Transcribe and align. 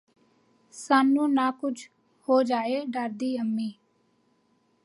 ਸਾਨੂੰ 0.73 1.33
ਨਾ 1.33 1.49
ਕੁਝ 1.51 1.75
ਹੋ 2.27 2.41
ਜਾਏ 2.43 2.83
ਡਰਦੀ 2.85 3.37
ਅੰਮੀ 3.39 3.73